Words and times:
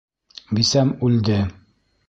Бисәм 0.59 0.95
үлде! 1.09 1.39